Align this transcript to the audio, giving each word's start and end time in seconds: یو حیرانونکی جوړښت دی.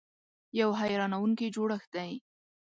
یو 0.59 0.69
حیرانونکی 0.79 1.47
جوړښت 1.55 1.89
دی. 1.95 2.11